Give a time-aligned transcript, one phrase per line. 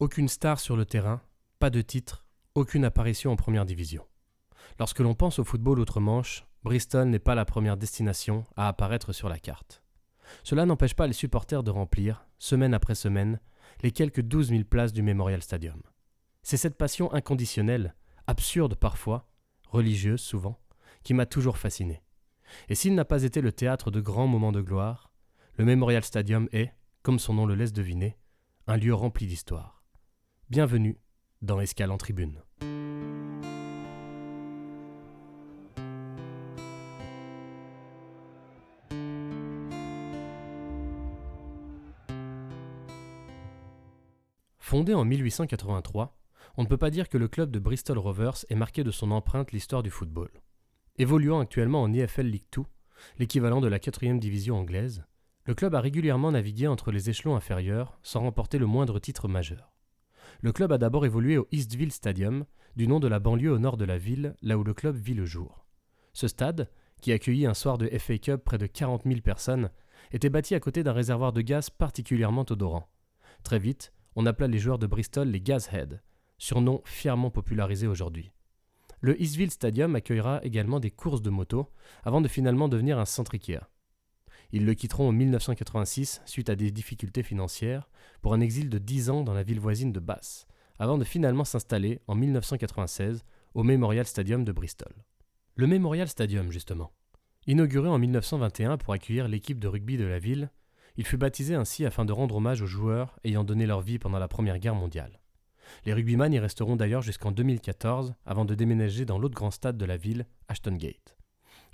[0.00, 1.20] Aucune star sur le terrain,
[1.58, 4.06] pas de titre, aucune apparition en première division.
[4.78, 9.28] Lorsque l'on pense au football outre-Manche, Bristol n'est pas la première destination à apparaître sur
[9.28, 9.82] la carte.
[10.44, 13.40] Cela n'empêche pas les supporters de remplir, semaine après semaine,
[13.82, 15.82] les quelques 12 000 places du Memorial Stadium.
[16.44, 17.96] C'est cette passion inconditionnelle,
[18.28, 19.28] absurde parfois,
[19.68, 20.60] religieuse souvent,
[21.02, 22.04] qui m'a toujours fasciné.
[22.68, 25.10] Et s'il n'a pas été le théâtre de grands moments de gloire,
[25.56, 26.72] le Memorial Stadium est,
[27.02, 28.16] comme son nom le laisse deviner,
[28.68, 29.77] un lieu rempli d'histoire.
[30.50, 30.98] Bienvenue
[31.42, 32.40] dans Escale en Tribune.
[44.58, 46.16] Fondé en 1883,
[46.56, 49.10] on ne peut pas dire que le club de Bristol Rovers ait marqué de son
[49.10, 50.30] empreinte l'histoire du football.
[50.96, 52.62] Évoluant actuellement en EFL League 2,
[53.18, 55.04] l'équivalent de la quatrième division anglaise,
[55.44, 59.77] le club a régulièrement navigué entre les échelons inférieurs sans remporter le moindre titre majeur.
[60.40, 62.44] Le club a d'abord évolué au Eastville Stadium,
[62.76, 65.14] du nom de la banlieue au nord de la ville, là où le club vit
[65.14, 65.66] le jour.
[66.12, 66.70] Ce stade,
[67.00, 69.70] qui accueillit un soir de FA Cup près de 40 000 personnes,
[70.12, 72.88] était bâti à côté d'un réservoir de gaz particulièrement odorant.
[73.42, 76.02] Très vite, on appela les joueurs de Bristol les Gashead,
[76.38, 78.32] surnom fièrement popularisé aujourd'hui.
[79.00, 81.70] Le Eastville Stadium accueillera également des courses de moto,
[82.04, 83.36] avant de finalement devenir un centre.
[84.52, 87.90] Ils le quitteront en 1986 suite à des difficultés financières
[88.22, 90.46] pour un exil de 10 ans dans la ville voisine de Bath,
[90.78, 94.94] avant de finalement s'installer en 1996 au Memorial Stadium de Bristol.
[95.54, 96.92] Le Memorial Stadium, justement.
[97.46, 100.50] Inauguré en 1921 pour accueillir l'équipe de rugby de la ville,
[100.96, 104.18] il fut baptisé ainsi afin de rendre hommage aux joueurs ayant donné leur vie pendant
[104.18, 105.20] la Première Guerre mondiale.
[105.84, 109.84] Les rugbyman y resteront d'ailleurs jusqu'en 2014 avant de déménager dans l'autre grand stade de
[109.84, 111.16] la ville, Ashton Gate.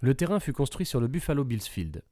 [0.00, 2.02] Le terrain fut construit sur le Buffalo Bills Field.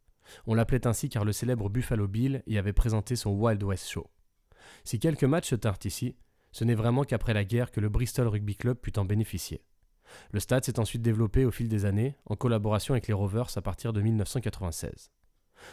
[0.47, 4.11] On l'appelait ainsi car le célèbre Buffalo Bill y avait présenté son Wild West Show.
[4.84, 6.16] Si quelques matchs se tinrent ici,
[6.52, 9.64] ce n'est vraiment qu'après la guerre que le Bristol Rugby Club put en bénéficier.
[10.30, 13.62] Le stade s'est ensuite développé au fil des années, en collaboration avec les Rovers à
[13.62, 15.11] partir de 1996.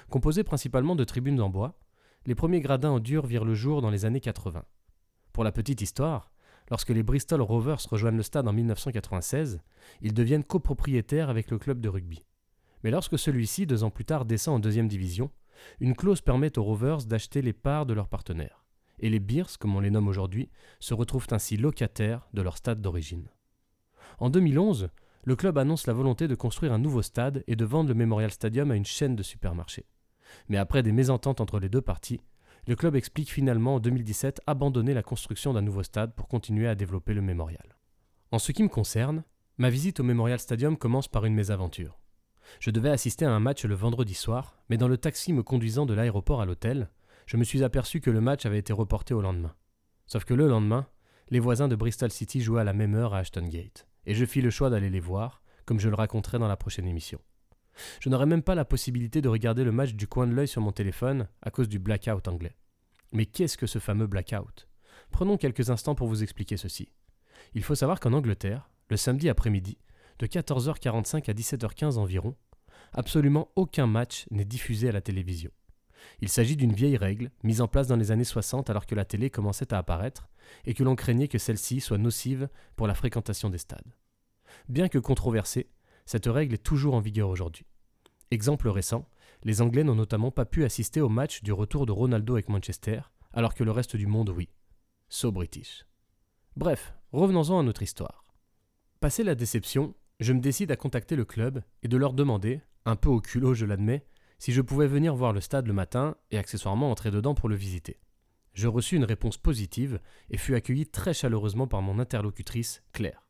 [0.09, 1.79] Composé principalement de tribunes en bois,
[2.25, 4.63] les premiers gradins en dur virent le jour dans les années 80.
[5.33, 6.31] Pour la petite histoire,
[6.69, 9.61] lorsque les Bristol Rovers rejoignent le stade en 1996,
[10.01, 12.23] ils deviennent copropriétaires avec le club de rugby.
[12.83, 15.31] Mais lorsque celui-ci, deux ans plus tard, descend en deuxième division,
[15.79, 18.65] une clause permet aux Rovers d'acheter les parts de leurs partenaires.
[18.99, 22.81] Et les Bears, comme on les nomme aujourd'hui, se retrouvent ainsi locataires de leur stade
[22.81, 23.29] d'origine.
[24.19, 24.89] En 2011,
[25.23, 28.31] le club annonce la volonté de construire un nouveau stade et de vendre le Memorial
[28.31, 29.85] Stadium à une chaîne de supermarchés.
[30.47, 32.21] Mais après des mésententes entre les deux parties,
[32.67, 36.75] le club explique finalement en 2017 abandonner la construction d'un nouveau stade pour continuer à
[36.75, 37.77] développer le Memorial.
[38.31, 39.23] En ce qui me concerne,
[39.57, 41.99] ma visite au Memorial Stadium commence par une mésaventure.
[42.59, 45.85] Je devais assister à un match le vendredi soir, mais dans le taxi me conduisant
[45.85, 46.89] de l'aéroport à l'hôtel,
[47.25, 49.55] je me suis aperçu que le match avait été reporté au lendemain.
[50.07, 50.87] Sauf que le lendemain,
[51.29, 54.25] les voisins de Bristol City jouaient à la même heure à Ashton Gate et je
[54.25, 57.19] fis le choix d'aller les voir, comme je le raconterai dans la prochaine émission.
[57.99, 60.61] Je n'aurais même pas la possibilité de regarder le match du coin de l'œil sur
[60.61, 62.57] mon téléphone à cause du blackout anglais.
[63.11, 64.67] Mais qu'est-ce que ce fameux blackout?
[65.11, 66.91] Prenons quelques instants pour vous expliquer ceci.
[67.53, 69.77] Il faut savoir qu'en Angleterre, le samedi après-midi,
[70.19, 72.35] de 14h45 à 17h15 environ,
[72.93, 75.51] absolument aucun match n'est diffusé à la télévision.
[76.21, 79.05] Il s'agit d'une vieille règle, mise en place dans les années 60 alors que la
[79.05, 80.29] télé commençait à apparaître,
[80.65, 83.95] et que l'on craignait que celle-ci soit nocive pour la fréquentation des stades.
[84.67, 85.69] Bien que controversée,
[86.05, 87.65] cette règle est toujours en vigueur aujourd'hui.
[88.31, 89.07] Exemple récent,
[89.43, 93.01] les Anglais n'ont notamment pas pu assister au match du retour de Ronaldo avec Manchester,
[93.33, 94.49] alors que le reste du monde oui.
[95.07, 95.85] So British.
[96.55, 98.25] Bref, revenons-en à notre histoire.
[98.99, 102.95] Passé la déception, je me décide à contacter le club et de leur demander, un
[102.95, 104.05] peu au culot je l'admets,
[104.37, 107.55] si je pouvais venir voir le stade le matin et accessoirement entrer dedans pour le
[107.55, 107.99] visiter.
[108.53, 109.99] Je reçus une réponse positive
[110.29, 113.27] et fus accueilli très chaleureusement par mon interlocutrice, Claire.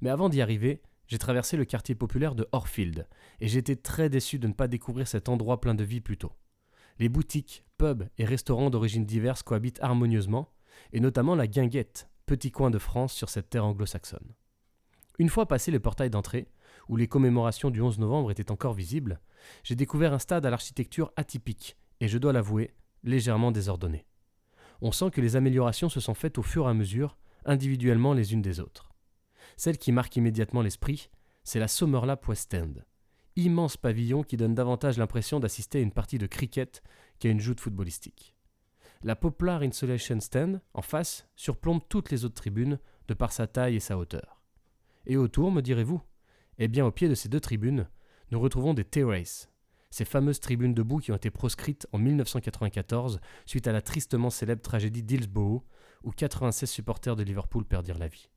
[0.00, 3.08] Mais avant d'y arriver, j'ai traversé le quartier populaire de Orfield,
[3.40, 6.32] et j'étais très déçu de ne pas découvrir cet endroit plein de vie plus tôt.
[7.00, 10.52] Les boutiques, pubs et restaurants d'origines diverses cohabitent harmonieusement,
[10.92, 14.34] et notamment la Guinguette, petit coin de France sur cette terre anglo-saxonne.
[15.20, 16.48] Une fois passé le portail d'entrée,
[16.88, 19.20] où les commémorations du 11 novembre étaient encore visibles,
[19.62, 22.74] j'ai découvert un stade à l'architecture atypique, et je dois l'avouer,
[23.04, 24.04] légèrement désordonné
[24.82, 28.32] on sent que les améliorations se sont faites au fur et à mesure, individuellement les
[28.32, 28.90] unes des autres.
[29.56, 31.10] Celle qui marque immédiatement l'esprit,
[31.44, 32.72] c'est la Summerlap West End.
[33.36, 36.82] Immense pavillon qui donne davantage l'impression d'assister à une partie de cricket
[37.18, 38.34] qu'à une joute footballistique.
[39.02, 42.78] La Poplar Insulation Stand, en face, surplombe toutes les autres tribunes
[43.08, 44.39] de par sa taille et sa hauteur.
[45.06, 46.00] Et autour, me direz-vous?
[46.58, 47.88] Eh bien, au pied de ces deux tribunes,
[48.30, 49.50] nous retrouvons des terraces,
[49.90, 54.62] ces fameuses tribunes debout qui ont été proscrites en 1994 suite à la tristement célèbre
[54.62, 55.64] tragédie d'Hillsborough,
[56.04, 58.30] où 96 supporters de Liverpool perdirent la vie.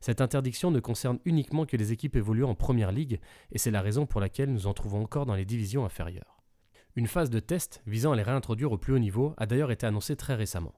[0.00, 3.80] Cette interdiction ne concerne uniquement que les équipes évoluant en Première Ligue, et c'est la
[3.80, 6.42] raison pour laquelle nous en trouvons encore dans les divisions inférieures.
[6.94, 9.86] Une phase de test visant à les réintroduire au plus haut niveau a d'ailleurs été
[9.86, 10.74] annoncée très récemment.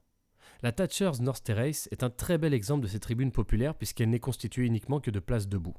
[0.61, 4.19] La Thatcher's North Terrace est un très bel exemple de ces tribunes populaires puisqu'elle n'est
[4.19, 5.75] constituée uniquement que de places debout.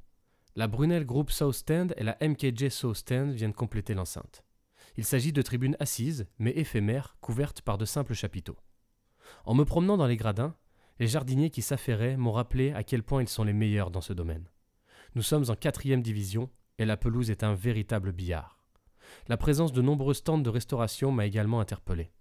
[0.56, 4.42] La Brunel Group South Stand et la MKJ South Stand viennent compléter l'enceinte.
[4.96, 8.56] Il s'agit de tribunes assises, mais éphémères, couvertes par de simples chapiteaux.
[9.44, 10.56] En me promenant dans les gradins,
[10.98, 14.14] les jardiniers qui s'affairaient m'ont rappelé à quel point ils sont les meilleurs dans ce
[14.14, 14.48] domaine.
[15.14, 16.48] Nous sommes en quatrième division
[16.78, 18.58] et la pelouse est un véritable billard.
[19.28, 22.12] La présence de nombreux stands de restauration m'a également interpellé.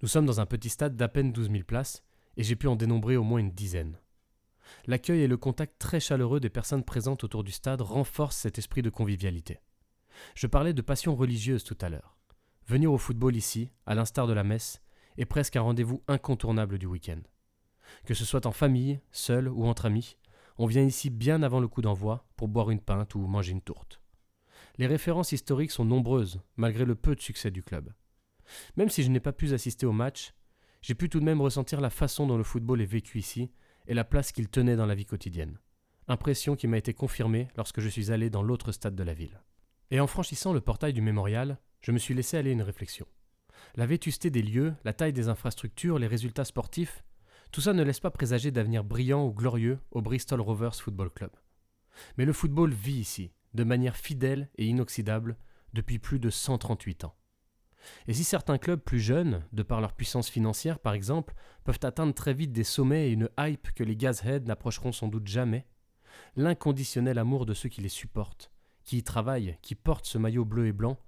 [0.00, 2.02] Nous sommes dans un petit stade d'à peine 12 000 places
[2.36, 3.98] et j'ai pu en dénombrer au moins une dizaine.
[4.86, 8.82] L'accueil et le contact très chaleureux des personnes présentes autour du stade renforcent cet esprit
[8.82, 9.60] de convivialité.
[10.34, 12.16] Je parlais de passion religieuse tout à l'heure.
[12.66, 14.80] Venir au football ici, à l'instar de la messe,
[15.18, 17.20] est presque un rendez-vous incontournable du week-end.
[18.04, 20.16] Que ce soit en famille, seul ou entre amis,
[20.58, 23.62] on vient ici bien avant le coup d'envoi pour boire une pinte ou manger une
[23.62, 24.00] tourte.
[24.78, 27.92] Les références historiques sont nombreuses, malgré le peu de succès du club.
[28.76, 30.34] Même si je n'ai pas pu assister au match,
[30.82, 33.50] j'ai pu tout de même ressentir la façon dont le football est vécu ici
[33.86, 35.58] et la place qu'il tenait dans la vie quotidienne.
[36.08, 39.40] Impression qui m'a été confirmée lorsque je suis allé dans l'autre stade de la ville.
[39.90, 43.06] Et en franchissant le portail du mémorial, je me suis laissé aller une réflexion.
[43.76, 47.04] La vétusté des lieux, la taille des infrastructures, les résultats sportifs,
[47.52, 51.30] tout ça ne laisse pas présager d'avenir brillant ou glorieux au Bristol Rovers Football Club.
[52.16, 55.36] Mais le football vit ici, de manière fidèle et inoxydable,
[55.74, 57.14] depuis plus de 138 ans.
[58.06, 61.34] Et si certains clubs plus jeunes, de par leur puissance financière par exemple,
[61.64, 65.26] peuvent atteindre très vite des sommets et une hype que les Gazheads n'approcheront sans doute
[65.26, 65.66] jamais,
[66.36, 68.50] l'inconditionnel amour de ceux qui les supportent,
[68.84, 70.98] qui y travaillent, qui portent ce maillot bleu et blanc,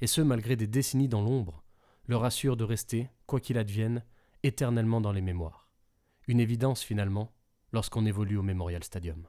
[0.00, 1.64] et ce malgré des décennies dans l'ombre,
[2.06, 4.04] leur assure de rester, quoi qu'il advienne,
[4.42, 5.68] éternellement dans les mémoires.
[6.26, 7.32] Une évidence finalement,
[7.72, 9.26] lorsqu'on évolue au Memorial Stadium.